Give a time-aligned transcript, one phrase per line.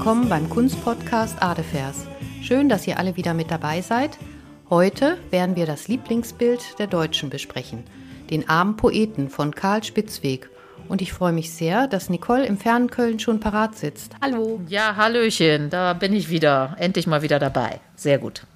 [0.00, 2.06] Willkommen beim Kunstpodcast Adefers.
[2.40, 4.16] Schön, dass ihr alle wieder mit dabei seid.
[4.70, 7.84] Heute werden wir das Lieblingsbild der Deutschen besprechen,
[8.30, 10.48] den armen Poeten von Karl Spitzweg.
[10.88, 14.14] Und ich freue mich sehr, dass Nicole im fernen Köln schon parat sitzt.
[14.22, 14.62] Hallo.
[14.68, 16.76] Ja, Hallöchen, da bin ich wieder.
[16.78, 17.80] Endlich mal wieder dabei.
[17.94, 18.46] Sehr gut.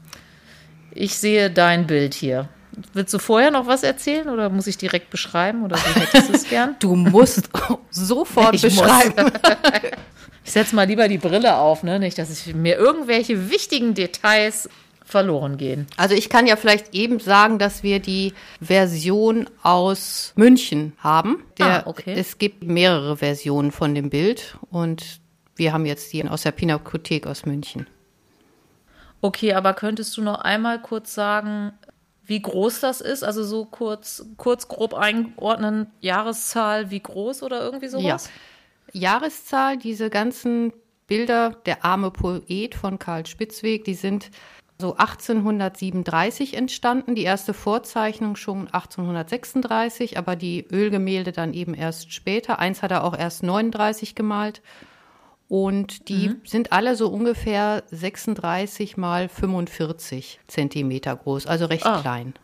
[0.92, 2.48] Ich sehe dein Bild hier.
[2.94, 6.32] Willst du vorher noch was erzählen oder muss ich direkt beschreiben oder wie hättest du
[6.32, 6.76] es gern?
[6.78, 7.50] Du musst
[7.90, 9.30] sofort Ich beschreiben.
[10.44, 11.98] Ich setze mal lieber die Brille auf, ne?
[11.98, 14.68] nicht, dass ich mir irgendwelche wichtigen Details
[15.04, 15.86] verloren gehen.
[15.96, 21.44] Also ich kann ja vielleicht eben sagen, dass wir die Version aus München haben.
[21.58, 22.14] Der, Ah, okay.
[22.16, 25.20] Es gibt mehrere Versionen von dem Bild und
[25.56, 27.86] wir haben jetzt die aus der Pinakothek aus München.
[29.20, 31.72] Okay, aber könntest du noch einmal kurz sagen,
[32.26, 33.22] wie groß das ist?
[33.22, 38.30] Also so kurz, kurz grob einordnen, Jahreszahl, wie groß oder irgendwie sowas?
[38.94, 40.72] Jahreszahl, diese ganzen
[41.06, 44.30] Bilder, der arme Poet von Karl Spitzweg, die sind
[44.78, 47.14] so 1837 entstanden.
[47.14, 52.58] Die erste Vorzeichnung schon 1836, aber die Ölgemälde dann eben erst später.
[52.58, 54.62] Eins hat er auch erst 39 gemalt.
[55.48, 62.00] Und die sind alle so ungefähr 36 mal 45 Zentimeter groß, also recht Ah.
[62.00, 62.34] klein.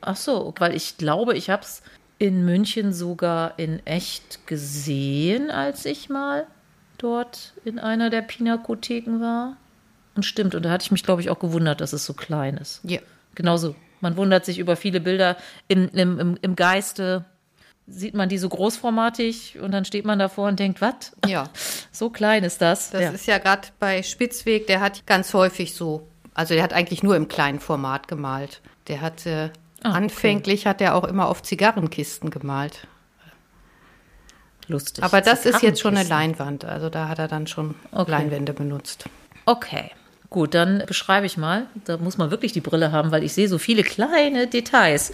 [0.00, 1.82] Ach so, weil ich glaube, ich habe es
[2.20, 6.46] in München sogar in echt gesehen, als ich mal
[6.98, 9.56] dort in einer der Pinakotheken war.
[10.14, 12.58] Und stimmt, und da hatte ich mich, glaube ich, auch gewundert, dass es so klein
[12.58, 12.80] ist.
[12.84, 13.00] Ja.
[13.34, 13.74] Genauso.
[14.02, 17.24] Man wundert sich über viele Bilder im, im, im, im Geiste.
[17.86, 21.12] Sieht man die so großformatig und dann steht man davor und denkt, was?
[21.26, 21.48] Ja.
[21.92, 22.90] So klein ist das.
[22.90, 23.10] Das ja.
[23.10, 27.16] ist ja gerade bei Spitzweg, der hat ganz häufig so, also der hat eigentlich nur
[27.16, 28.60] im kleinen Format gemalt.
[28.88, 29.26] Der hat
[29.82, 29.96] Ah, okay.
[29.96, 32.86] anfänglich hat er auch immer auf Zigarrenkisten gemalt.
[34.68, 35.02] lustig.
[35.02, 36.08] Aber das ist jetzt schon eine.
[36.08, 38.10] Leinwand, also da hat er dann schon Okay.
[38.10, 39.06] Leinwände benutzt.
[39.46, 39.90] Okay,
[40.28, 41.66] gut, dann beschreibe ich mal.
[41.84, 45.12] Da muss man wirklich die Brille haben, weil ich sehe so viele kleine Details.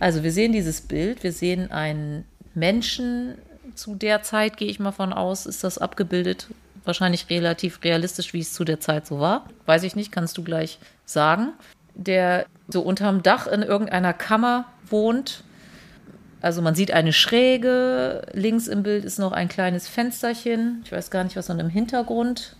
[0.00, 2.24] Also wir sehen dieses Bild, wir sehen einen
[2.54, 3.38] Menschen
[3.74, 6.48] zu der Zeit, gehe ich mal von aus, ist das abgebildet.
[6.84, 9.46] Wahrscheinlich relativ realistisch, wie es zu der Zeit so war.
[9.66, 11.52] Weiß ich nicht, kannst du gleich sagen.
[11.94, 15.42] Der so unterm Dach in irgendeiner Kammer wohnt.
[16.40, 20.82] Also man sieht eine Schräge, links im Bild ist noch ein kleines Fensterchen.
[20.84, 22.54] Ich weiß gar nicht, was man im Hintergrund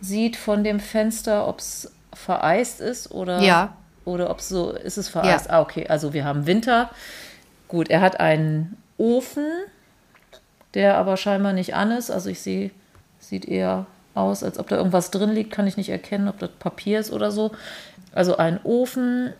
[0.00, 3.76] sieht von dem Fenster, ob es vereist ist oder, Ja.
[4.04, 5.46] oder ob es so ist es vereist.
[5.46, 5.52] Ja.
[5.52, 6.90] Ah, okay, also wir haben Winter.
[7.68, 9.46] Gut, er hat einen Ofen,
[10.74, 12.10] der aber scheinbar nicht an ist.
[12.10, 12.70] Also ich sehe,
[13.20, 15.52] sieht eher aus, als ob da irgendwas drin liegt.
[15.52, 17.52] Kann ich nicht erkennen, ob das Papier ist oder so.
[18.16, 19.32] Also ein Ofen.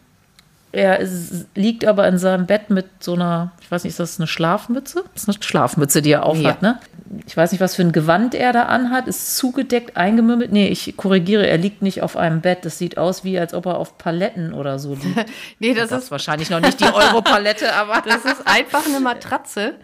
[0.72, 4.18] Er ist, liegt aber in seinem Bett mit so einer, ich weiß nicht, ist das
[4.20, 5.04] eine Schlafmütze?
[5.14, 6.68] Das ist eine Schlafmütze, die er aufhat, Ja.
[6.72, 6.78] ne?
[7.26, 9.06] Ich weiß nicht, was für ein Gewand er da anhat.
[9.06, 10.52] Ist zugedeckt, eingemümmelt.
[10.52, 12.64] Nee, ich korrigiere, er liegt nicht auf einem Bett.
[12.64, 15.24] Das sieht aus wie, als ob er auf Paletten oder so liegt.
[15.60, 18.02] Nee, Das ist wahrscheinlich noch nicht die Europalette, aber.
[18.06, 19.74] das ist einfach eine Matratze,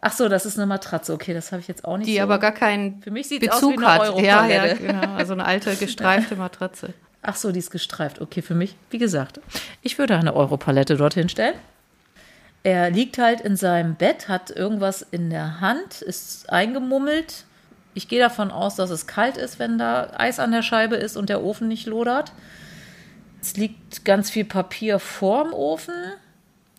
[0.00, 1.12] Ach so, das ist eine Matratze.
[1.12, 2.22] Okay, das habe ich jetzt auch nicht die so.
[2.22, 4.48] aber gar keinen Für mich sieht's Bezug aus wie eine hat.
[4.50, 5.14] Ja, ja, genau.
[5.16, 6.94] Also eine alte gestreifte Matratze.
[7.22, 8.20] Ach so, die ist gestreift.
[8.20, 9.40] Okay, für mich, wie gesagt,
[9.82, 11.54] ich würde eine Europalette dorthin stellen.
[12.62, 17.44] Er liegt halt in seinem Bett, hat irgendwas in der Hand, ist eingemummelt.
[17.94, 21.16] Ich gehe davon aus, dass es kalt ist, wenn da Eis an der Scheibe ist
[21.16, 22.32] und der Ofen nicht lodert.
[23.40, 25.94] Es liegt ganz viel Papier vorm Ofen.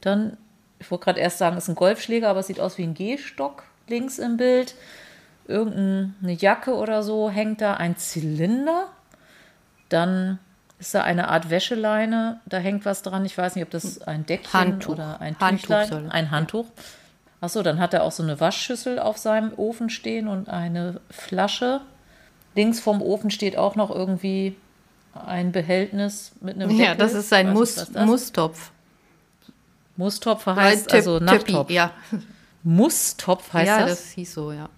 [0.02, 0.38] Dann,
[0.80, 2.94] ich wollte gerade erst sagen, es ist ein Golfschläger, aber es sieht aus wie ein
[2.94, 4.76] Gehstock links im Bild.
[5.48, 8.90] Irgendeine Jacke oder so hängt da, ein Zylinder.
[9.90, 10.40] Dann
[10.80, 13.26] ist da eine Art Wäscheleine, da hängt was dran.
[13.26, 14.94] Ich weiß nicht, ob das ein Deckchen Handtuch.
[14.94, 16.66] oder ein Handtuch Tüchlein, ein Handtuch.
[17.42, 21.82] Achso, dann hat er auch so eine Waschschüssel auf seinem Ofen stehen und eine Flasche.
[22.56, 24.56] Links vom Ofen steht auch noch irgendwie
[25.14, 26.86] ein Behältnis mit einem Deckel.
[26.86, 27.90] Ja, das ist weiß Mus.
[27.94, 28.72] Mustopf.
[29.98, 31.70] Mustopf Ein heißt Tipp- also Tippi, Nachttopf.
[31.72, 31.92] Ja,
[32.64, 33.90] Mustopf heißt ja das?
[33.90, 34.70] das hieß so, ja.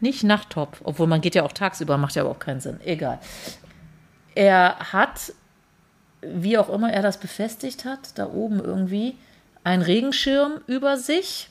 [0.00, 2.80] Nicht Nachttopf, obwohl man geht ja auch tagsüber, macht ja aber auch keinen Sinn.
[2.84, 3.20] Egal.
[4.34, 5.32] Er hat,
[6.20, 9.16] wie auch immer er das befestigt hat, da oben irgendwie
[9.64, 11.48] einen Regenschirm über sich.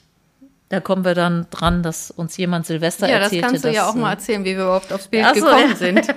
[0.69, 3.47] Da kommen wir dann dran, dass uns jemand Silvester Ja, das erzählte.
[3.47, 5.75] kannst du ja auch mal äh, erzählen, wie wir überhaupt aufs Bild so, gekommen ja.
[5.75, 6.07] sind.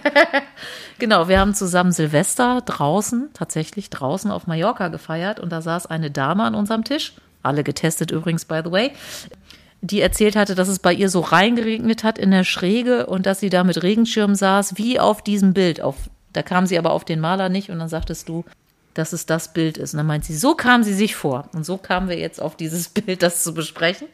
[0.99, 6.10] Genau, wir haben zusammen Silvester draußen, tatsächlich draußen auf Mallorca gefeiert und da saß eine
[6.10, 8.93] Dame an unserem Tisch, alle getestet übrigens, by the way,
[9.81, 13.40] die erzählt hatte, dass es bei ihr so reingeregnet hat in der Schräge und dass
[13.40, 15.81] sie da mit Regenschirm saß, wie auf diesem Bild.
[15.81, 15.96] Auf,
[16.34, 18.44] da kam sie aber auf den Maler nicht und dann sagtest du,
[18.92, 19.94] dass es das Bild ist.
[19.94, 21.48] Und dann meint sie, so kam sie sich vor.
[21.54, 24.08] Und so kamen wir jetzt auf dieses Bild, das zu besprechen.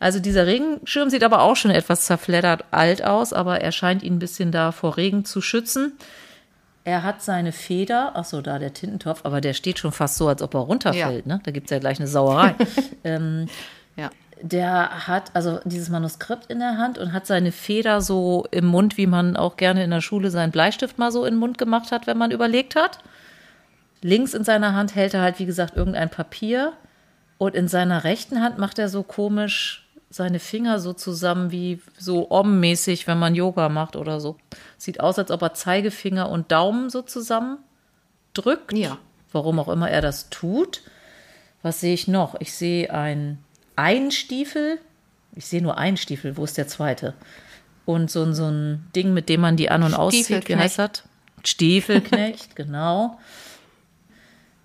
[0.00, 4.14] Also dieser Regenschirm sieht aber auch schon etwas zerfleddert alt aus, aber er scheint ihn
[4.14, 5.92] ein bisschen da vor Regen zu schützen.
[6.84, 10.28] Er hat seine Feder, ach so, da der Tintentopf, aber der steht schon fast so,
[10.28, 11.26] als ob er runterfällt.
[11.26, 11.34] Ja.
[11.34, 11.40] Ne?
[11.42, 12.54] Da gibt es ja gleich eine Sauerei.
[13.04, 13.46] ähm.
[14.42, 18.96] Der hat also dieses Manuskript in der Hand und hat seine Feder so im Mund,
[18.96, 21.92] wie man auch gerne in der Schule seinen Bleistift mal so in den Mund gemacht
[21.92, 22.98] hat, wenn man überlegt hat.
[24.00, 26.72] Links in seiner Hand hält er halt, wie gesagt, irgendein Papier.
[27.38, 32.30] Und in seiner rechten Hand macht er so komisch seine Finger so zusammen wie so
[32.30, 34.36] Om-mäßig, wenn man Yoga macht oder so.
[34.78, 37.58] Sieht aus, als ob er Zeigefinger und Daumen so zusammen
[38.34, 38.72] drückt.
[38.72, 38.98] Ja.
[39.32, 40.82] Warum auch immer er das tut.
[41.62, 42.36] Was sehe ich noch?
[42.40, 43.38] Ich sehe ein
[43.78, 44.78] einen Stiefel.
[45.34, 46.36] Ich sehe nur einen Stiefel.
[46.36, 47.14] Wo ist der zweite?
[47.84, 50.20] Und so, ein- so ein Ding, mit dem man die an- und auszieht.
[50.20, 50.60] Wie Stiefelknecht.
[50.62, 51.02] heißt das?
[51.44, 53.18] Stiefelknecht, genau.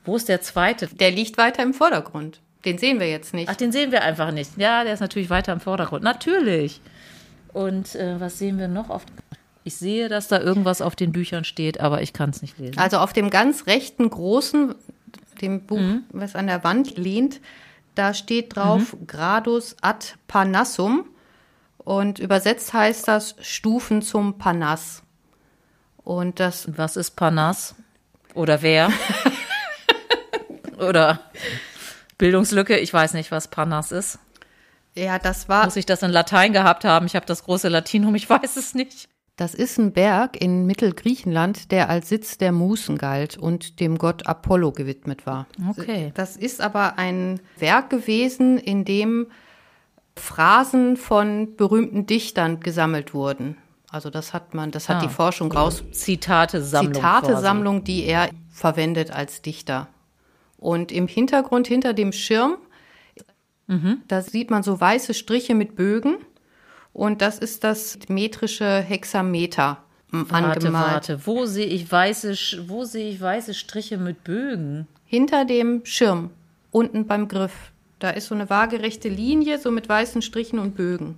[0.06, 0.88] Wo ist der zweite?
[0.88, 2.40] Der liegt weiter im Vordergrund.
[2.66, 3.50] Den sehen wir jetzt nicht.
[3.50, 4.58] Ach, den sehen wir einfach nicht.
[4.58, 6.04] Ja, der ist natürlich weiter im Vordergrund.
[6.04, 6.82] Natürlich.
[7.54, 8.90] Und äh, was sehen wir noch?
[8.90, 9.06] Auf
[9.66, 12.78] ich sehe, dass da irgendwas auf den Büchern steht, aber ich kann es nicht lesen.
[12.80, 14.76] Also auf dem ganz rechten großen,
[15.40, 16.04] dem Buch, Mhm.
[16.12, 17.40] was an der Wand lehnt,
[17.96, 21.06] da steht drauf Gradus ad Parnassum
[21.78, 25.04] und übersetzt heißt das Stufen zum Parnass.
[25.98, 27.76] Und das Was ist Parnass?
[28.34, 28.92] Oder wer?
[30.78, 31.20] Oder
[32.18, 34.20] Bildungslücke, ich weiß nicht, was Parnass ist.
[34.96, 37.06] ja, das war Muss ich das in Latein gehabt haben?
[37.06, 39.10] Ich habe das große Latinum, ich weiß es nicht.
[39.36, 44.28] Das ist ein Berg in Mittelgriechenland, der als Sitz der Musen galt und dem Gott
[44.28, 45.48] Apollo gewidmet war.
[45.70, 46.12] Okay.
[46.14, 49.28] Das ist aber ein Werk gewesen, in dem
[50.16, 53.58] Phrasen von berühmten Dichtern gesammelt wurden.
[53.90, 55.02] Also das hat man, das hat Ah.
[55.02, 55.84] die Forschung raus.
[55.92, 56.94] Zitate-Sammlung.
[56.94, 59.88] Zitate-Sammlung, die er verwendet als Dichter.
[60.58, 62.58] Und im Hintergrund, hinter dem Schirm,
[64.08, 66.18] da sieht man so weiße Striche mit Bögen.
[66.94, 69.78] Und das ist das metrische Hexameter
[70.12, 70.92] Warte, angemalt.
[70.94, 71.26] warte.
[71.26, 72.36] Wo sehe ich weiße,
[72.68, 74.88] wo sehe ich weiße Striche mit Bögen?
[75.06, 76.30] Hinter dem Schirm,
[76.72, 77.72] unten beim Griff.
[78.00, 81.18] Da ist so eine waagerechte Linie, so mit weißen Strichen und Bögen.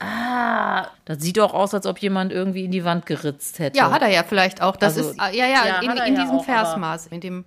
[0.00, 3.78] Ah, das sieht doch aus, als ob jemand irgendwie in die Wand geritzt hätte.
[3.78, 4.74] Ja, hat er ja vielleicht auch.
[4.76, 7.44] Das Also, ist, ah, ja, ja, ja, in, in ja diesem auch, Versmaß, in dem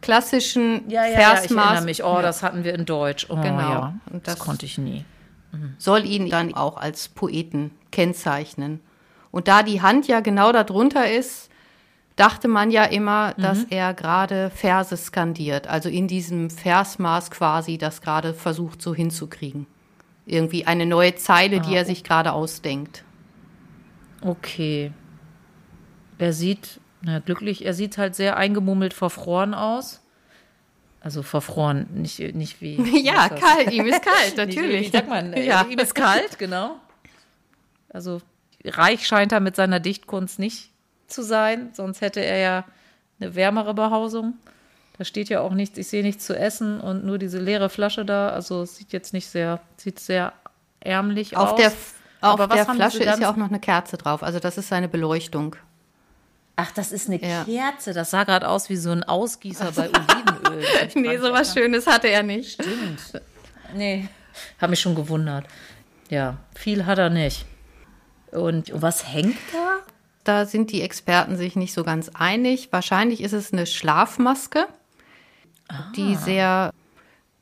[0.00, 1.64] klassischen ja, ja, ja, ich Versmaß.
[1.66, 2.04] erinnere mich.
[2.04, 3.26] Oh, das hatten wir in Deutsch.
[3.28, 3.58] Oh, Genau.
[3.58, 5.04] Ja, Und das, das- konnte ich nie.
[5.78, 8.80] Soll ihn dann auch als Poeten kennzeichnen.
[9.30, 11.50] Und da die Hand ja genau darunter ist,
[12.16, 18.02] dachte man ja immer, dass er gerade Verse skandiert, also in diesem Versmaß quasi das
[18.02, 19.66] gerade versucht so hinzukriegen.
[20.26, 23.04] Irgendwie eine neue Zeile, die er sich gerade ausdenkt.
[24.20, 24.92] Okay.
[26.18, 30.02] Er sieht, na glücklich, er sieht halt sehr eingemummelt verfroren aus.
[31.08, 32.76] Also verfroren, nicht, nicht wie.
[33.02, 34.86] Ja, kalt, ihm ist kalt, Nicht wie, natürlich.
[34.88, 35.32] wie sagt man?
[35.32, 35.64] äh, Ja.
[35.66, 36.76] Ihm ist kalt, genau.
[37.88, 38.20] Also
[38.62, 40.68] reich scheint er mit seiner Dichtkunst nicht
[41.06, 42.64] zu sein, sonst hätte er ja
[43.18, 44.34] eine wärmere Behausung.
[44.98, 48.04] Da steht ja auch nichts, ich sehe nichts zu essen und nur diese leere Flasche
[48.04, 48.28] da.
[48.28, 50.34] Also es sieht jetzt nicht sehr, sieht sehr
[50.80, 51.56] ärmlich Auf aus.
[51.58, 51.74] der, auf
[52.20, 54.68] Aber was der haben Flasche ist ja auch noch eine Kerze drauf, also das ist
[54.68, 55.56] seine Beleuchtung.
[56.60, 57.44] Ach, das ist eine Ja.
[57.44, 57.92] Kerze.
[57.92, 60.64] Das sah gerade aus wie so ein Ausgießer bei Olivenöl.
[60.96, 62.54] Nee, so was Schönes hatte er nicht.
[62.54, 63.22] Stimmt.
[63.74, 64.08] Nee,
[64.60, 65.46] habe mich schon gewundert.
[66.10, 67.46] Ja, viel hat er nicht.
[68.32, 69.78] Und was hängt da?
[70.24, 72.68] Da sind die Experten sich nicht so ganz einig.
[72.72, 74.66] Wahrscheinlich ist es eine Schlafmaske,
[75.96, 76.72] die sehr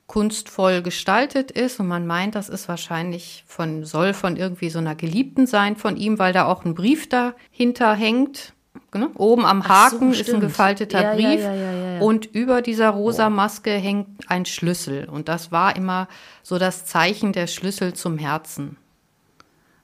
[0.06, 4.94] kunstvoll gestaltet ist und man meint, das ist wahrscheinlich von soll von irgendwie so einer
[4.94, 8.52] Geliebten sein von ihm, weil da auch ein Brief dahinter hängt.
[8.95, 9.11] Ne?
[9.16, 12.90] Oben am Ach so, Haken ist ein gefalteter Ja, Brief ja, ja, und über dieser
[12.90, 16.09] rosa Maske hängt ein Schlüssel und das war immer
[16.43, 18.78] so das Zeichen der Schlüssel zum Herzen.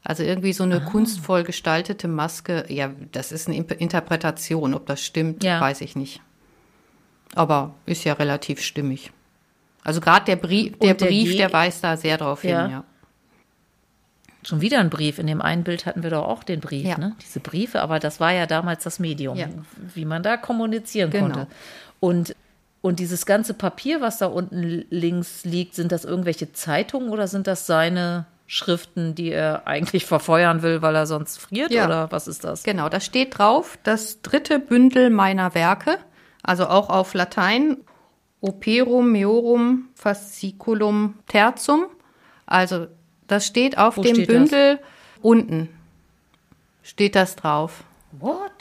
[0.04, 0.80] Also irgendwie so eine Ah.
[0.90, 2.64] kunstvoll gestaltete Maske.
[2.68, 4.72] Ja, das ist eine Interpretation.
[4.74, 6.20] Ob das stimmt, weiß ich nicht.
[7.34, 9.12] Aber ist ja relativ stimmig.
[9.84, 12.84] Also gerade der Brief, der, der Brief, Ge- der weist da sehr drauf hin, ja.
[14.44, 15.18] Schon wieder ein Brief.
[15.18, 16.98] In dem einen Bild hatten wir doch auch den Brief, Ja.
[16.98, 17.14] ne?
[17.22, 19.46] Diese Briefe, aber das war ja damals das Medium, Ja.
[19.94, 21.24] wie man da kommunizieren Genau.
[21.26, 21.46] konnte.
[22.00, 22.34] Und,
[22.80, 27.46] und dieses ganze Papier, was da unten links liegt, sind das irgendwelche Zeitungen oder sind
[27.46, 31.70] das seine Schriften, die er eigentlich verfeuern will, weil er sonst friert?
[31.70, 31.86] Ja.
[31.86, 32.64] Oder was ist das?
[32.64, 35.98] Genau, da steht drauf, das dritte Bündel meiner Werke,
[36.42, 37.76] also auch auf Latein,
[38.40, 41.86] Operum meorum fasciculum tertium.
[42.46, 42.88] Also
[43.32, 44.34] das steht auf Wo dem steht das?
[44.36, 44.78] Bündel
[45.22, 45.68] unten.
[46.82, 47.84] Steht das drauf.
[48.12, 48.52] What?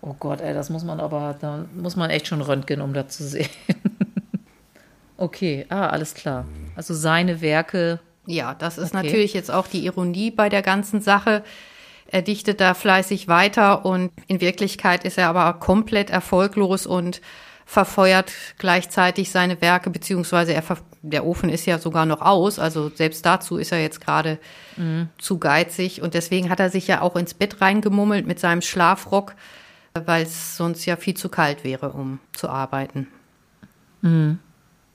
[0.00, 3.08] Oh Gott, ey, das muss man aber, da muss man echt schon röntgen, um das
[3.16, 3.48] zu sehen.
[5.16, 6.44] okay, ah, alles klar.
[6.76, 8.00] Also seine Werke.
[8.26, 9.04] Ja, das ist Okay.
[9.06, 11.44] natürlich jetzt auch die Ironie bei der ganzen Sache.
[12.06, 17.20] Er dichtet da fleißig weiter und in Wirklichkeit ist er aber komplett erfolglos und
[17.66, 22.90] verfeuert gleichzeitig seine Werke, beziehungsweise er, ver- der Ofen ist ja sogar noch aus, also
[22.90, 24.38] selbst dazu ist er jetzt gerade
[25.18, 29.34] zu geizig und deswegen hat er sich ja auch ins Bett reingemummelt mit seinem Schlafrock,
[29.94, 33.06] weil es sonst ja viel zu kalt wäre, um zu arbeiten.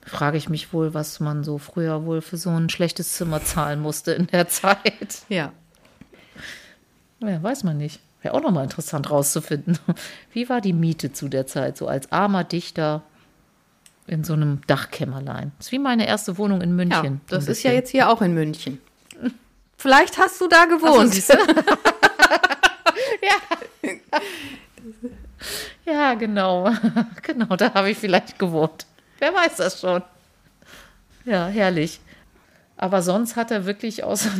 [0.06, 3.80] Frage ich mich wohl, was man so früher wohl für so ein schlechtes Zimmer zahlen
[3.80, 5.22] musste in der Zeit.
[5.28, 5.52] Ja.
[7.20, 8.00] Ja, weiß man nicht.
[8.22, 9.78] Wäre auch nochmal interessant rauszufinden.
[10.32, 13.02] Wie war die Miete zu der Zeit, so als armer Dichter
[14.06, 15.52] in so einem Dachkämmerlein?
[15.58, 17.20] Das ist wie meine erste Wohnung in Ja, München.
[17.28, 18.80] das so ein ist ja jetzt hier auch in München.
[19.78, 21.14] Vielleicht hast du da so, gewohnt.
[21.28, 21.32] du?
[23.22, 23.90] ja.
[25.86, 26.70] ja, genau.
[27.22, 28.84] Genau, da habe ich vielleicht gewohnt.
[29.18, 30.02] Wer weiß das schon.
[31.24, 32.00] Ja, herrlich.
[32.76, 34.30] Aber sonst hat er wirklich außer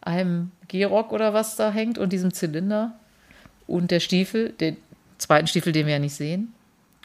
[0.00, 2.92] einem Gehrock oder was da hängt und diesem Zylinder
[3.66, 4.76] und der Stiefel, den
[5.18, 6.52] zweiten Stiefel, den wir ja nicht sehen.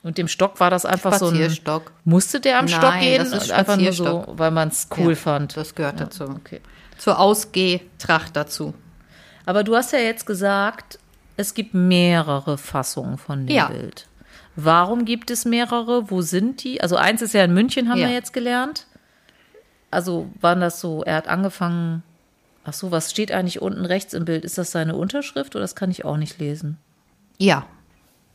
[0.01, 1.35] Und dem Stock war das einfach so ein.
[1.35, 1.91] Spazierstock.
[2.05, 3.17] Musste der am Nein, Stock gehen?
[3.31, 5.57] das ist einfach nur so, weil man es cool Ja, fand.
[5.57, 6.23] Das gehört Ja, dazu.
[6.23, 6.61] Okay.
[6.97, 8.73] Zur Ausgehtracht dazu.
[9.45, 10.99] Aber du hast ja jetzt gesagt,
[11.35, 13.67] es gibt mehrere Fassungen von dem Ja.
[13.67, 14.07] Bild.
[14.55, 16.09] Warum gibt es mehrere?
[16.09, 16.81] Wo sind die?
[16.81, 18.87] Also eins ist ja in München, haben wir jetzt gelernt.
[19.91, 22.03] Also waren das so, er hat angefangen,
[22.63, 24.45] ach so, was steht eigentlich unten rechts im Bild?
[24.45, 26.77] Ist das seine Unterschrift oder das kann ich auch nicht lesen?
[27.37, 27.65] Ja,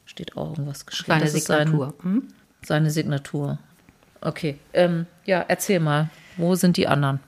[0.06, 1.18] Steht auch irgendwas geschrieben.
[1.20, 1.94] Das ist sein- Signatur.
[2.02, 2.28] Hm?
[2.66, 3.58] seine Signatur.
[4.20, 7.20] Okay, ähm, ja, erzähl mal, wo sind die anderen?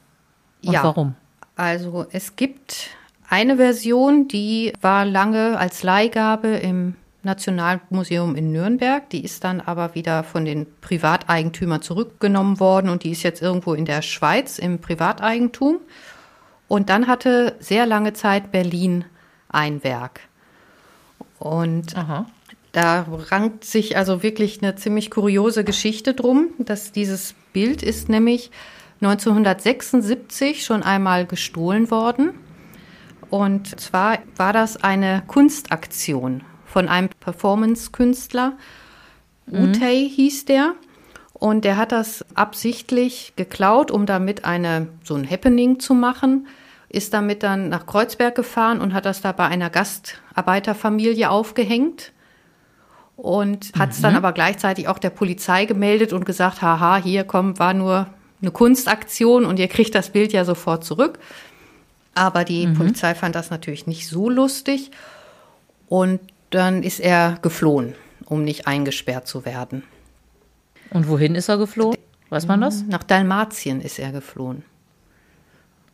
[0.64, 0.84] Und Ja.
[0.84, 1.14] warum?
[1.56, 2.90] Also es gibt
[3.30, 9.08] eine Version, die war lange als Leihgabe im Nationalmuseum in Nürnberg.
[9.10, 13.74] Die ist dann aber wieder von den Privateigentümern zurückgenommen worden und die ist jetzt irgendwo
[13.74, 15.78] in der Schweiz im Privateigentum.
[16.68, 19.04] Und dann hatte sehr lange Zeit Berlin
[19.48, 20.20] ein Werk.
[21.38, 22.26] Und Aha.
[22.76, 28.50] Da rankt sich also wirklich eine ziemlich kuriose Geschichte drum, dass dieses Bild ist nämlich
[29.00, 32.34] 1976 schon einmal gestohlen worden.
[33.30, 38.58] Und zwar war das eine Kunstaktion von einem Performance-Künstler.
[39.50, 40.74] Utey hieß der.
[41.38, 46.46] Und der hat das absichtlich geklaut, um damit eine, so ein Happening zu machen.
[46.88, 52.12] Ist damit dann nach Kreuzberg gefahren und hat das da bei einer Gastarbeiterfamilie aufgehängt
[53.16, 57.58] und hat es dann aber gleichzeitig auch der Polizei gemeldet und gesagt, haha, hier komm,
[57.58, 58.06] war nur
[58.40, 61.18] eine Kunstaktion und ihr kriegt das Bild ja sofort zurück.
[62.14, 64.90] Aber die Polizei fand das natürlich nicht so lustig
[65.88, 69.82] und dann ist er geflohen, um nicht eingesperrt zu werden.
[70.90, 71.96] Und wohin ist er geflohen?
[72.30, 72.82] Weiß man das?
[72.82, 74.64] Nach Dalmatien ist er geflohen.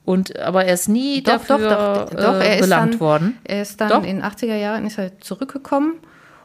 [0.05, 3.39] Und aber er ist nie dafür äh, belangt dann, worden.
[3.45, 4.05] Er ist dann Doch.
[4.05, 5.95] in den 80er Jahren ist er zurückgekommen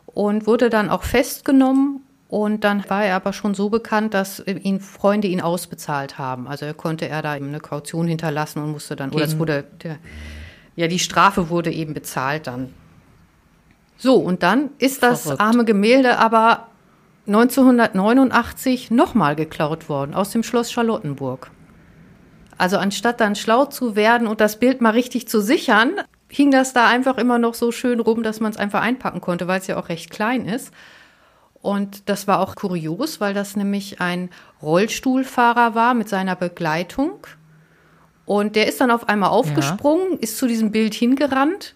[0.06, 2.02] und wurde dann auch festgenommen.
[2.30, 6.48] Und dann war er aber schon so bekannt, dass ihn Freunde ihn ausbezahlt haben.
[6.48, 9.64] Also er konnte er da eben eine Kaution hinterlassen und musste dann, oder es wurde,
[9.82, 9.98] der,
[10.76, 12.74] ja, die Strafe wurde eben bezahlt dann.
[13.98, 15.42] So, und dann ist das Verrückt.
[15.42, 16.68] arme Gemälde aber
[17.28, 21.52] 1989 nochmal geklaut worden aus dem Schloss Charlottenburg.
[22.58, 25.92] Also anstatt dann schlau zu werden und das Bild mal richtig zu sichern,
[26.30, 29.48] hing das da einfach immer noch so schön rum, dass man es einfach einpacken konnte,
[29.48, 30.74] weil es ja auch recht klein ist.
[31.62, 34.30] Und das war auch kurios, weil das nämlich ein
[34.62, 37.28] Rollstuhlfahrer war mit seiner Begleitung.
[38.26, 41.76] Und der ist dann auf einmal aufgesprungen, ist zu diesem Bild hingerannt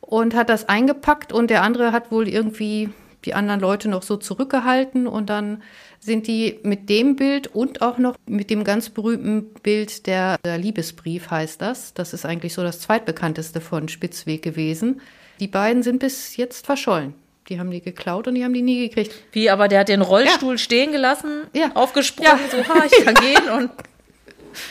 [0.00, 2.90] und hat das eingepackt und der andere hat wohl irgendwie
[3.24, 5.62] die anderen Leute noch so zurückgehalten und dann
[5.98, 10.56] sind die mit dem Bild und auch noch mit dem ganz berühmten Bild der, der
[10.58, 11.92] Liebesbrief heißt das.
[11.94, 15.00] Das ist eigentlich so das zweitbekannteste von Spitzweg gewesen.
[15.40, 17.14] Die beiden sind bis jetzt verschollen.
[17.48, 19.12] Die haben die geklaut und die haben die nie gekriegt.
[19.32, 21.70] Wie, aber der hat den Rollstuhl stehen gelassen, Ja.
[21.74, 22.38] aufgesprungen, Ja.
[22.50, 23.70] so, ha, ich kann gehen und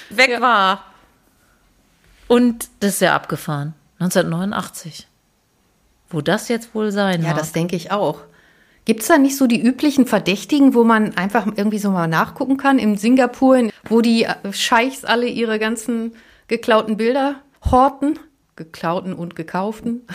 [0.10, 0.86] weg war.
[2.28, 3.74] Und das ist ja abgefahren.
[4.00, 5.08] 1989.
[6.10, 7.38] Wo das jetzt wohl sein Ja, mag.
[7.38, 8.22] das denke ich auch.
[8.90, 12.58] Gibt es da nicht so die üblichen Verdächtigen, wo man einfach irgendwie so mal nachgucken
[12.58, 12.80] kann?
[12.80, 16.14] In Singapur, in- wo die äh, Scheichs alle ihre ganzen
[16.48, 17.36] geklauten Bilder
[17.70, 18.18] horten?
[18.56, 20.08] Geklauten und gekauften?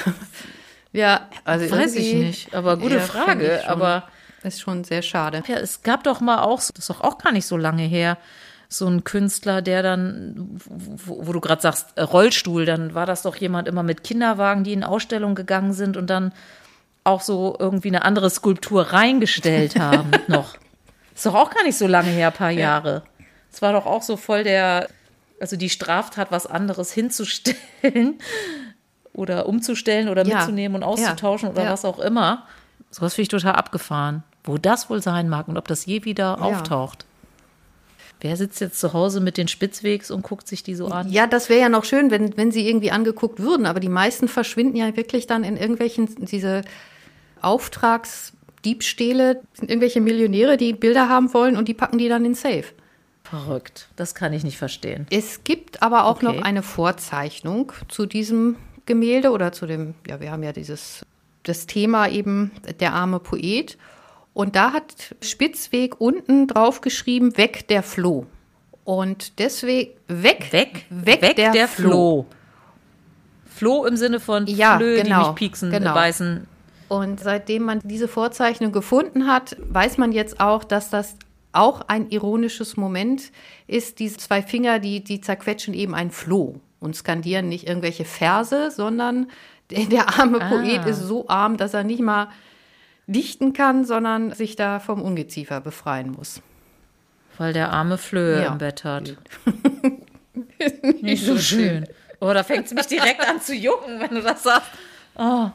[0.92, 3.60] ja, also Weiß ich nicht, aber gute Ja, Frage.
[3.62, 3.70] schon.
[3.70, 4.08] Aber
[4.42, 5.44] Ist schon sehr schade.
[5.46, 8.18] ja, es gab doch mal auch, das ist doch auch gar nicht so lange her,
[8.68, 10.34] so ein Künstler, der dann,
[10.66, 14.64] wo, wo du gerade sagst, äh, Rollstuhl, dann war das doch jemand immer mit Kinderwagen,
[14.64, 16.32] die in Ausstellung gegangen sind und dann
[17.04, 20.56] auch so irgendwie eine andere Skulptur reingestellt haben noch.
[21.14, 23.02] Ist doch auch gar nicht so lange her, ein paar Jahre.
[23.52, 24.88] Es war doch auch so voll der,
[25.40, 28.18] also die Straftat, was anderes hinzustellen
[29.12, 30.38] oder umzustellen oder Ja.
[30.38, 31.52] mitzunehmen und auszutauschen Ja.
[31.52, 31.70] oder Ja.
[31.73, 32.46] was auch immer.
[32.90, 34.23] Sowas finde ich total abgefahren.
[34.42, 37.06] Wo das wohl sein mag und ob das je wieder auftaucht.
[38.20, 41.11] Wer sitzt jetzt zu Hause mit den Spitzwegs und guckt sich die so an?
[41.11, 44.28] Ja, das wäre ja noch schön, wenn, wenn sie irgendwie angeguckt würden, aber die meisten
[44.28, 46.62] verschwinden ja wirklich dann in irgendwelchen, diese
[47.44, 52.64] Auftragsdiebstähle, sind irgendwelche Millionäre, die Bilder haben wollen und die packen die dann in Safe.
[53.22, 53.88] Verrückt.
[53.96, 55.06] Das kann ich nicht verstehen.
[55.10, 56.26] Es gibt aber auch Okay.
[56.26, 61.04] noch eine Vorzeichnung zu diesem Gemälde oder zu dem, ja, wir haben ja dieses,
[61.42, 63.78] das Thema eben der arme Poet.
[64.34, 68.26] Und da hat Spitzweg unten drauf geschrieben, weg der Floh.
[68.84, 71.90] Und deswegen, weg, Weg, weg, der, Floh.
[71.90, 72.26] Floh.
[73.46, 75.94] Floh im Sinne von Ja, Flöhe, die genau, mich pieksen, genau.
[75.94, 76.46] beißen.
[76.94, 81.16] Und seitdem man diese Vorzeichnung gefunden hat, weiß man jetzt auch, dass das
[81.52, 83.30] auch ein ironisches Moment
[83.66, 83.98] ist.
[83.98, 89.28] Diese zwei Finger, die, die zerquetschen eben ein Floh und skandieren nicht irgendwelche Verse, sondern
[89.70, 90.48] der, der arme Ah.
[90.48, 92.28] Poet ist so arm, dass er nicht mal
[93.06, 96.40] dichten kann, sondern sich da vom Ungeziefer befreien muss.
[97.38, 98.52] Weil der arme Flöhe Ja.
[98.52, 99.16] im Bett hat.
[101.00, 101.86] Nicht so schön.
[102.20, 104.70] Oh, da fängt es mich direkt an zu jucken, wenn du das sagst.
[105.16, 105.50] Oh.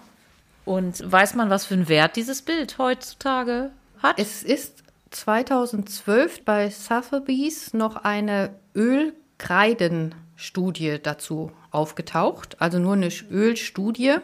[0.70, 3.72] Und weiß man, was für einen Wert dieses Bild heutzutage
[4.04, 4.20] hat?
[4.20, 14.18] Es ist 2012 bei Sotheby's noch eine Ölkreidenstudie dazu aufgetaucht, also nur eine Ölstudie.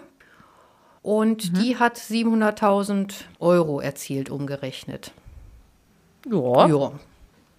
[1.01, 5.13] Und die hat 700.000 Euro erzielt, umgerechnet.
[6.29, 6.91] ja, Ja.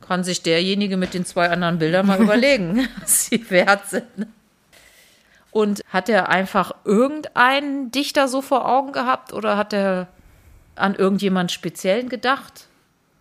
[0.00, 4.28] kann sich derjenige mit den zwei anderen Bildern mal überlegen, was sie wert sind.
[5.56, 10.06] Und hat er einfach irgendeinen Dichter so vor Augen gehabt oder hat er
[10.74, 12.66] an irgendjemand Speziellen gedacht,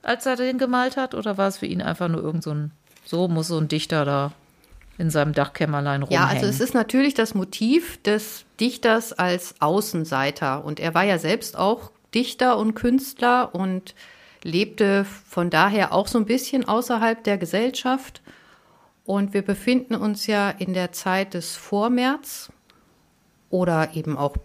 [0.01, 1.13] als er den gemalt hat?
[1.15, 2.71] Oder war es für ihn einfach nur irgend so ein,
[3.05, 4.33] so muss so ein Dichter da
[4.97, 6.27] in seinem Dachkämmerlein rumhängen?
[6.27, 10.65] Ja, also es ist natürlich das Motiv des Dichters als Außenseiter.
[10.65, 13.95] Und er war ja selbst auch Dichter und Künstler und
[14.43, 18.21] lebte von daher auch so ein bisschen außerhalb der Gesellschaft.
[19.05, 22.51] Und wir befinden uns ja in der Zeit des Vormärz
[23.49, 24.35] oder eben auch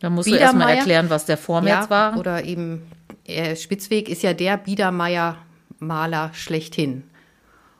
[0.00, 2.18] da musst du erstmal erklären, was der Vormärz ja, war.
[2.18, 2.82] Oder eben,
[3.26, 7.04] äh, Spitzweg ist ja der Biedermeier-Maler schlechthin.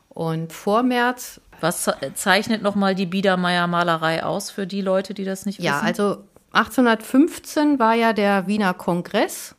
[0.08, 5.60] Und Vormärz Was ze- zeichnet nochmal die Biedermeier-Malerei aus für die Leute, die das nicht
[5.60, 5.86] Ja, wissen?
[5.86, 6.16] also
[6.52, 9.54] 1815 war ja der Wiener Kongress,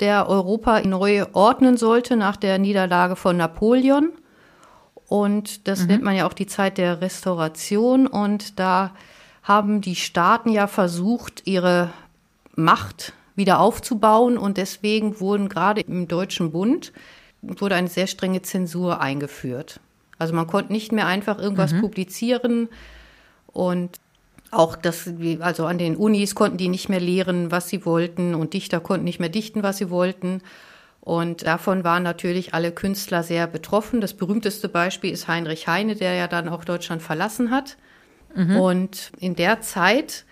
[0.00, 4.12] der Europa neu ordnen sollte nach der Niederlage von Napoleon.
[5.12, 8.06] Und das nennt man ja auch die Zeit der Restauration.
[8.06, 8.94] Und da
[9.42, 11.90] haben die Staaten ja versucht, ihre
[12.56, 14.38] Macht wieder aufzubauen.
[14.38, 16.94] Und deswegen wurden gerade im Deutschen Bund
[17.42, 19.80] wurde eine sehr strenge Zensur eingeführt.
[20.16, 22.70] Also man konnte nicht mehr einfach irgendwas publizieren
[23.48, 24.00] und
[24.50, 28.54] auch das, also an den Unis konnten die nicht mehr lehren, was sie wollten und
[28.54, 30.40] Dichter konnten nicht mehr dichten, was sie wollten.
[31.04, 34.00] Und davon waren natürlich alle Künstler sehr betroffen.
[34.00, 37.76] Das berühmteste Beispiel ist Heinrich Heine, der ja dann auch Deutschland verlassen hat.
[38.58, 40.24] Und in der Zeit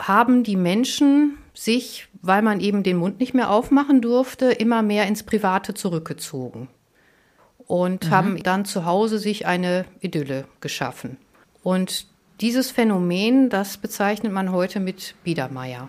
[0.00, 5.06] haben die Menschen sich, weil man eben den Mund nicht mehr aufmachen durfte, immer mehr
[5.06, 6.68] ins Private zurückgezogen
[7.66, 11.16] und haben dann zu Hause sich eine Idylle geschaffen.
[11.62, 12.06] Und
[12.40, 15.88] dieses Phänomen, das bezeichnet man heute mit Biedermeier.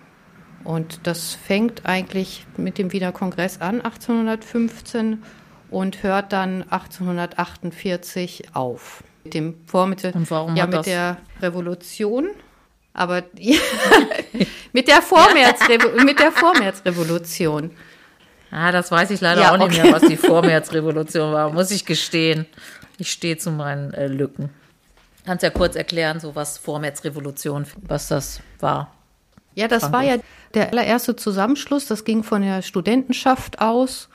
[0.66, 5.22] Und das fängt eigentlich mit dem Wiener Kongress an, 1815,
[5.70, 9.04] und hört dann 1848 auf.
[9.24, 10.12] Mit dem Vormittel,
[10.54, 12.30] ja, mit der Revolution.
[12.92, 13.22] Aber
[14.72, 17.70] mit der Vormärzrevo mit der Vormärzrevolution.
[18.50, 19.82] Ah, das weiß ich leider Ja, auch nicht okay.
[19.82, 22.46] mehr, was die Vormärzrevolution war, muss ich gestehen.
[22.98, 24.50] Ich stehe zu meinen äh, Lücken.
[25.24, 28.92] Kannst ja kurz erklären, so was Vormärzrevolution, was das war.
[29.54, 30.16] Ja, das war ja
[30.54, 31.86] der allererste Zusammenschluss.
[31.86, 34.08] Das ging von der Studentenschaft aus.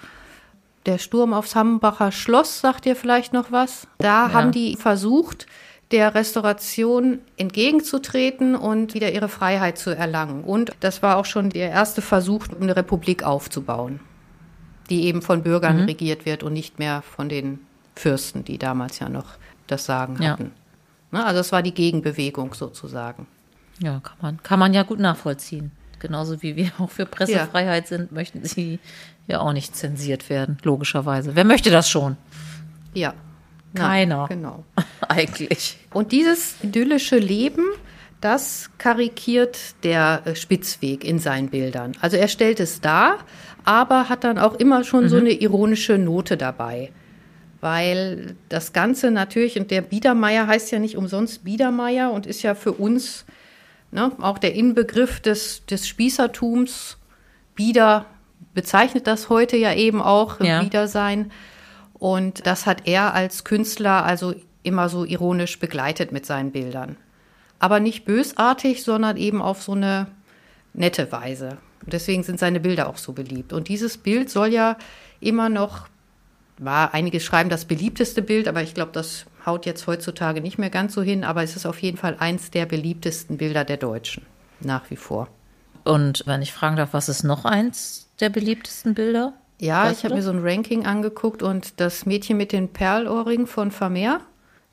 [0.85, 3.87] Der Sturm aufs Hambacher Schloss, sagt ihr vielleicht noch was?
[3.99, 5.45] Da haben die versucht,
[5.91, 10.43] der Restauration entgegenzutreten und wieder ihre Freiheit zu erlangen.
[10.43, 13.99] Und das war auch schon der erste Versuch, eine Republik aufzubauen,
[14.89, 17.59] die eben von Bürgern regiert wird und nicht mehr von den
[17.95, 19.25] Fürsten, die damals ja noch
[19.67, 20.31] das Sagen Ja.
[20.31, 20.51] hatten.
[21.11, 23.27] Ne, Also es war die Gegenbewegung sozusagen.
[23.79, 25.71] Ja, kann man, kann man ja gut nachvollziehen.
[26.01, 28.79] Genauso wie wir auch für Pressefreiheit sind, möchten sie
[29.27, 31.35] ja auch nicht zensiert werden, logischerweise.
[31.35, 32.17] Wer möchte das schon?
[32.93, 33.13] Ja.
[33.77, 34.25] Ja, Keiner.
[34.27, 34.65] Genau.
[35.07, 35.77] Eigentlich.
[35.93, 37.63] Und dieses idyllische Leben,
[38.19, 41.93] das karikiert der äh, Spitzweg in seinen Bildern.
[42.01, 43.19] Also er stellt es dar,
[43.63, 45.09] aber hat dann auch immer schon mhm.
[45.09, 46.91] so eine ironische Note dabei.
[47.61, 52.55] Weil das Ganze natürlich, und der Biedermeier heißt ja nicht umsonst Biedermeier und ist ja
[52.55, 53.25] für uns
[53.91, 56.97] ne, auch der Inbegriff des, des Spießertums.
[57.55, 58.05] Bieder
[58.53, 60.61] bezeichnet das heute ja eben auch, ja.
[60.61, 61.31] Biedersein.
[61.93, 66.97] Und das hat er als Künstler also immer so ironisch begleitet mit seinen Bildern
[67.61, 70.07] aber nicht bösartig, sondern eben auf so eine
[70.73, 71.59] nette Weise.
[71.85, 73.53] Und deswegen sind seine Bilder auch so beliebt.
[73.53, 74.77] Und dieses Bild soll ja
[75.19, 75.87] immer noch,
[76.57, 80.69] war einige schreiben das beliebteste Bild, aber ich glaube, das haut jetzt heutzutage nicht mehr
[80.69, 84.25] ganz so hin, aber es ist auf jeden Fall eins der beliebtesten Bilder der Deutschen,
[84.59, 85.27] nach wie vor.
[85.83, 89.33] Und wenn ich fragen darf, was ist noch eins der beliebtesten Bilder?
[89.59, 93.47] Ja, weißt ich habe mir so ein Ranking angeguckt und das Mädchen mit den Perlohrringen
[93.47, 94.21] von Vermeer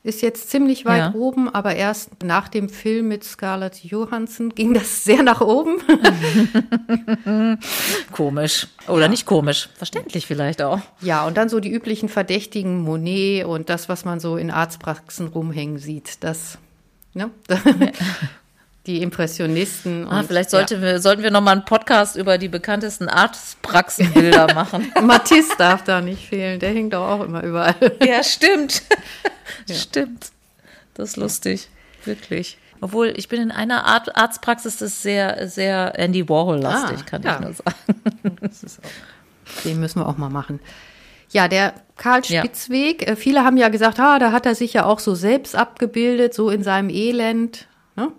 [0.01, 1.13] ist jetzt ziemlich weit ja.
[1.13, 5.77] oben, aber erst nach dem Film mit Scarlett Johansson ging das sehr nach oben.
[8.11, 8.67] komisch.
[8.87, 9.07] Oder ja.
[9.09, 9.69] nicht komisch.
[9.75, 10.79] Verständlich vielleicht auch.
[11.01, 15.27] Ja, und dann so die üblichen Verdächtigen, Monet und das, was man so in Arztpraxen
[15.27, 16.23] rumhängen sieht.
[16.23, 16.57] Das,
[17.13, 17.29] ne?
[18.89, 20.07] die Impressionisten.
[20.07, 20.81] Ah, und, vielleicht sollte ja.
[20.81, 24.91] wir, sollten wir noch mal einen Podcast über die bekanntesten Arztpraxenbilder machen.
[25.03, 27.75] Matisse darf da nicht fehlen, der hängt doch auch immer überall.
[28.03, 28.83] Ja, stimmt.
[29.65, 29.75] Ja.
[29.75, 30.31] Stimmt.
[30.93, 31.69] Das ist lustig.
[32.05, 32.59] Wirklich.
[32.81, 37.23] Obwohl, ich bin in einer Art Arztpraxis, das ist sehr, sehr Andy Warhol-lastig, ah, kann
[37.23, 37.35] ja.
[37.35, 38.37] ich nur sagen.
[39.63, 40.59] Den müssen wir auch mal machen.
[41.31, 43.13] Ja, der Karl Spitzweg, ja.
[43.13, 46.33] Äh, viele haben ja gesagt, ah, da hat er sich ja auch so selbst abgebildet,
[46.33, 47.67] so in seinem Elend.
[47.95, 48.11] Ne?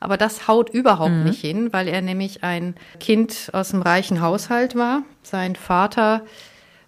[0.00, 1.24] Aber das haut überhaupt mhm.
[1.24, 5.02] nicht hin, weil er nämlich ein Kind aus einem reichen Haushalt war.
[5.22, 6.22] Sein Vater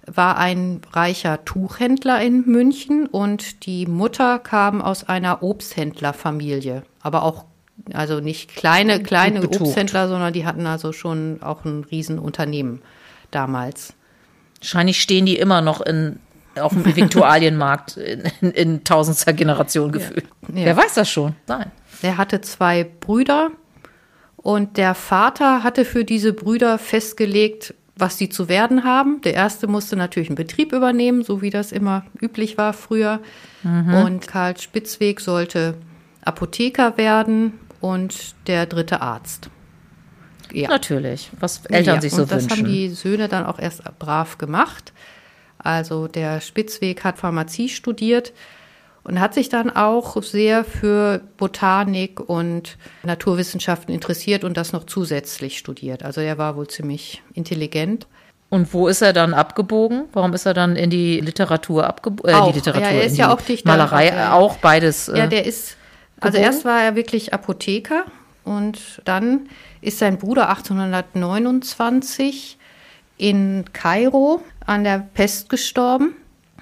[0.06, 7.44] war ein reicher Tuchhändler in München und die Mutter kam aus einer Obsthändlerfamilie, aber auch
[7.92, 12.82] also nicht kleine kleine Obsthändler, sondern die hatten also schon auch ein Riesenunternehmen
[13.30, 13.94] damals.
[14.60, 16.18] Wahrscheinlich stehen die immer noch in
[16.60, 20.26] auf dem Viktualienmarkt in, in, in tausendster Generation gefühlt.
[20.48, 20.58] Ja.
[20.60, 20.64] Ja.
[20.66, 21.34] Wer weiß das schon?
[21.46, 21.70] Nein.
[22.02, 23.50] Er hatte zwei Brüder
[24.36, 29.20] und der Vater hatte für diese Brüder festgelegt, was sie zu werden haben.
[29.22, 33.20] Der erste musste natürlich einen Betrieb übernehmen, so wie das immer üblich war früher.
[33.62, 33.94] Mhm.
[33.94, 35.74] Und Karl Spitzweg sollte
[36.24, 39.50] Apotheker werden und der dritte Arzt.
[40.52, 40.68] Ja.
[40.68, 42.48] Natürlich, was Eltern ja, sich so und wünschen.
[42.48, 44.92] Das haben die Söhne dann auch erst brav gemacht.
[45.58, 48.32] Also der Spitzweg hat Pharmazie studiert
[49.04, 55.58] und hat sich dann auch sehr für Botanik und Naturwissenschaften interessiert und das noch zusätzlich
[55.58, 56.04] studiert.
[56.04, 58.06] Also er war wohl ziemlich intelligent.
[58.48, 60.04] Und wo ist er dann abgebogen?
[60.12, 62.30] Warum ist er dann in die Literatur abgebogen?
[62.30, 63.68] Äh, die Literatur, ja, er ist ja auch Dichter.
[63.68, 65.08] Malerei, äh, auch beides.
[65.08, 65.76] Äh, ja, der ist,
[66.20, 66.52] also gebogen?
[66.52, 68.04] erst war er wirklich Apotheker
[68.44, 69.48] und dann
[69.80, 72.58] ist sein Bruder 1829
[73.16, 76.14] in Kairo an der Pest gestorben.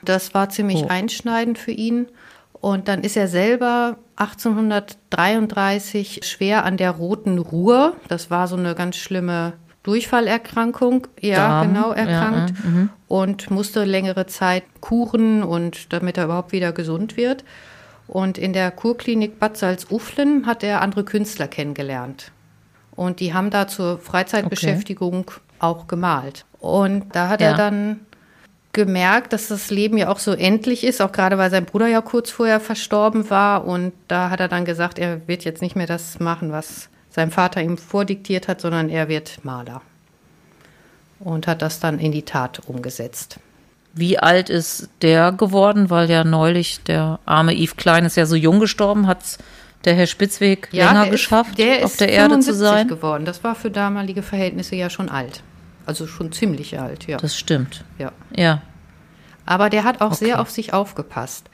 [0.04, 0.88] Das war ziemlich oh.
[0.88, 2.06] einschneidend für ihn.
[2.60, 7.94] Und dann ist er selber 1833 schwer an der roten Ruhr.
[8.08, 12.90] Das war so eine ganz schlimme Durchfallerkrankung, ja, Darm, genau, erkrankt ja, mhm.
[13.08, 17.44] und musste längere Zeit kuren und damit er überhaupt wieder gesund wird.
[18.06, 22.30] Und in der Kurklinik Bad Salzuflen hat er andere Künstler kennengelernt.
[22.94, 25.40] Und die haben da zur Freizeitbeschäftigung okay.
[25.60, 26.44] auch gemalt.
[26.58, 27.52] Und da hat ja.
[27.52, 28.00] er dann
[28.72, 32.00] gemerkt, dass das Leben ja auch so endlich ist, auch gerade weil sein Bruder ja
[32.00, 33.64] kurz vorher verstorben war.
[33.64, 37.30] Und da hat er dann gesagt, er wird jetzt nicht mehr das machen, was sein
[37.30, 39.82] Vater ihm vordiktiert hat, sondern er wird Maler.
[41.18, 43.40] Und hat das dann in die Tat umgesetzt.
[43.92, 45.90] Wie alt ist der geworden?
[45.90, 49.38] Weil ja neulich der arme Yves Klein ist ja so jung gestorben, hat
[49.84, 52.86] der Herr Spitzweg ja, länger der geschafft, ist, der auf der Erde zu sein?
[52.86, 53.24] geworden.
[53.24, 55.42] Das war für damalige Verhältnisse ja schon alt.
[55.86, 57.16] Also schon ziemlich alt, ja.
[57.16, 57.84] Das stimmt.
[57.98, 58.12] Ja.
[58.34, 58.62] Ja.
[59.46, 60.26] Aber der hat auch okay.
[60.26, 61.50] sehr auf sich aufgepasst.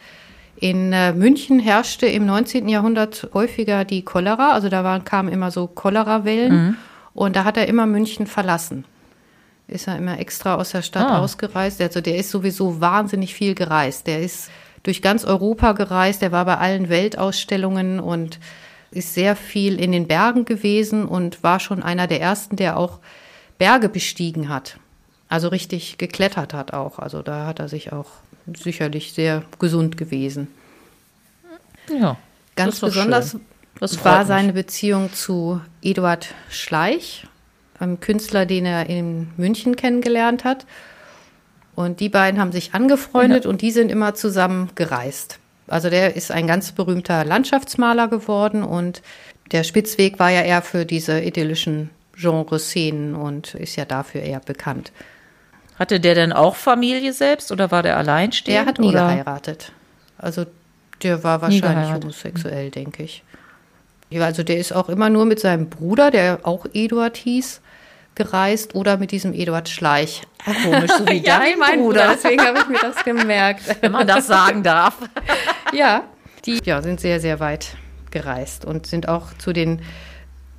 [0.57, 2.69] In äh, München herrschte im 19.
[2.69, 6.77] Jahrhundert häufiger die Cholera, also da waren, kamen immer so Cholerawellen mhm.
[7.13, 8.85] und da hat er immer München verlassen.
[9.69, 11.19] Ist er immer extra aus der Stadt ah.
[11.19, 11.81] ausgereist.
[11.81, 14.07] Also der ist sowieso wahnsinnig viel gereist.
[14.07, 14.51] Der ist
[14.83, 18.39] durch ganz Europa gereist, der war bei allen Weltausstellungen und
[18.93, 23.01] ist sehr viel in den Bergen gewesen und war schon einer der ersten, der auch
[23.59, 24.79] Berge bestiegen hat.
[25.29, 26.99] Also richtig geklettert hat auch.
[26.99, 28.07] Also da hat er sich auch
[28.55, 30.49] sicherlich sehr gesund gewesen.
[31.89, 32.17] Ja.
[32.55, 33.37] Ganz besonders
[33.81, 37.27] war seine Beziehung zu Eduard Schleich,
[37.79, 40.67] einem Künstler, den er in München kennengelernt hat.
[41.75, 43.51] Und die beiden haben sich angefreundet ja.
[43.51, 45.39] und die sind immer zusammen gereist.
[45.69, 49.03] Also der ist ein ganz berühmter Landschaftsmaler geworden und
[49.53, 54.93] der Spitzweg war ja eher für diese idyllischen Genre-Szenen und ist ja dafür eher bekannt.
[55.79, 58.59] Hatte der denn auch Familie selbst oder war der alleinstehend?
[58.61, 59.09] Der hat nie oder?
[59.09, 59.73] geheiratet.
[60.19, 60.47] Also
[61.03, 63.23] der war wahrscheinlich homosexuell, denke ich.
[64.09, 67.61] Ja, Also der ist auch immer nur mit seinem Bruder, der auch Eduard hieß,
[68.15, 70.23] gereist oder mit diesem Eduard Schleich.
[70.65, 72.15] Komisch, so wie Ja, dein mein Bruder.
[72.15, 73.63] deswegen habe ich mir das gemerkt.
[73.83, 74.97] Wenn man das sagen darf.
[75.73, 76.05] Ja,
[76.47, 77.77] die ja, sind sehr, sehr weit
[78.11, 79.83] gereist und sind auch zu den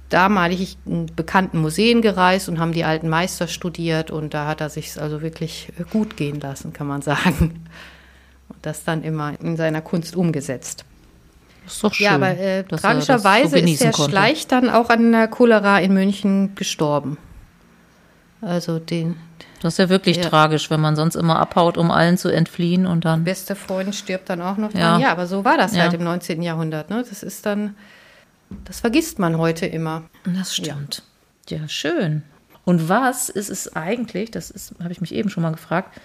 [0.10, 0.78] damalig
[1.16, 5.22] bekannten Museen gereist und haben die alten Meister studiert und da hat er sich also
[5.22, 7.66] wirklich gut gehen lassen, kann man sagen.
[8.50, 10.86] Und das dann immer in seiner Kunst umgesetzt.
[11.66, 12.06] Ist doch schön.
[12.06, 14.12] ja, aber äh, er das so tragischerweise ist der konnte.
[14.12, 17.18] Schleich dann auch an der Cholera in München gestorben.
[18.40, 19.16] Also den
[19.62, 20.24] Das ist ja wirklich Ja.
[20.30, 23.24] tragisch, wenn man sonst immer abhaut, um allen zu entfliehen und dann.
[23.26, 24.98] beste Freund stirbt dann auch noch Ja.
[25.00, 25.84] Ja, aber so war das Ja.
[25.84, 26.42] halt im 19.
[26.42, 26.90] Jahrhundert.
[26.90, 27.04] Ne?
[27.10, 27.76] Das ist dann,
[28.66, 30.04] das vergisst man heute immer.
[30.24, 31.04] Das stimmt.
[31.50, 31.68] Ja.
[31.68, 32.24] schön.
[32.66, 35.98] Und was ist es eigentlich, das habe ich mich eben schon mal gefragt,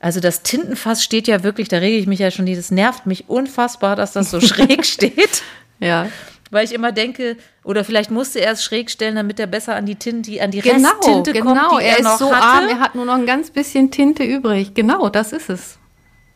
[0.00, 3.28] also das Tintenfass steht ja wirklich, da rege ich mich ja schon, das nervt mich
[3.28, 5.42] unfassbar, dass das so schräg steht.
[5.80, 6.08] Ja.
[6.50, 9.86] Weil ich immer denke, oder vielleicht musste er es schräg stellen, damit er besser an
[9.86, 11.68] die Tinte, an die Genau, Resttinte genau.
[11.68, 12.42] kommt, die er, er, ist noch so hatte.
[12.42, 14.72] arm, er hat nur noch ein ganz bisschen Tinte übrig.
[14.74, 15.78] Genau, das ist es.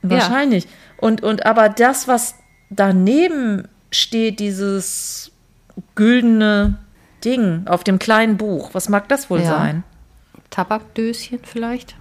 [0.02, 0.66] Wahrscheinlich.
[0.98, 2.34] Und, und aber das, was
[2.70, 5.30] daneben steht, dieses
[5.94, 6.78] güldene
[7.24, 9.46] Ding auf dem kleinen Buch, was mag das wohl Ja.
[9.46, 9.84] sein?
[10.50, 11.96] Tabakdöschen vielleicht.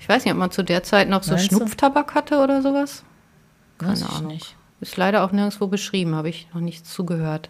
[0.00, 1.56] Ich weiß nicht, ob man zu der Zeit noch so Meinst du?
[1.56, 3.02] Schnupftabak hatte oder sowas.
[3.78, 4.32] Weiß Keine ich Ahnung.
[4.32, 4.56] nicht.
[4.80, 7.48] Ist leider auch nirgendwo beschrieben, habe ich noch nichts zugehört.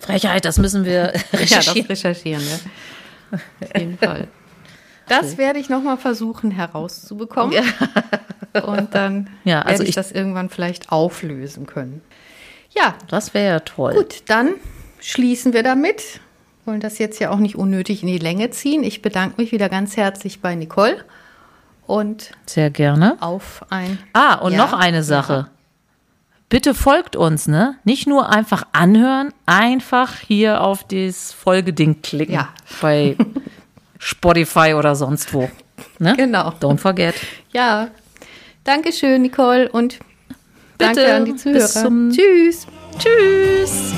[0.00, 1.86] Frechheit, das müssen wir Ja, das recherchieren.
[1.86, 3.38] recherchieren, ja.
[3.62, 4.28] Auf jeden Fall.
[5.06, 7.56] Das werde ich nochmal versuchen herauszubekommen.
[8.66, 12.02] Und dann Ja, also werde ich, ich- das irgendwann vielleicht auflösen können.
[12.80, 13.94] Ja, Das wäre ja toll.
[13.94, 14.54] gut, dann
[15.00, 16.20] schließen wir damit.
[16.64, 18.82] Wollen das jetzt ja auch nicht unnötig in die Länge ziehen.
[18.84, 21.02] Ich bedanke mich wieder ganz herzlich bei Nicole
[21.86, 23.16] und Sehr gerne.
[23.20, 23.98] auf ein.
[24.12, 24.58] Ah, und Ja.
[24.58, 25.48] noch eine Sache.
[26.50, 27.76] Bitte folgt uns, ne?
[27.84, 32.34] Nicht nur einfach anhören, einfach hier auf das Folgeding klicken.
[32.34, 32.48] Ja.
[32.80, 33.16] Bei
[33.98, 35.50] Spotify oder sonst wo.
[35.98, 36.14] Ne?
[36.16, 36.50] Genau.
[36.60, 37.14] Don't forget.
[37.52, 37.88] Ja,
[38.64, 39.98] Dankeschön, Nicole, und
[40.78, 41.58] danke Bitte, an die Zuhörer.
[41.60, 42.66] bis zum- Tschüss.
[42.98, 43.92] Tschüss.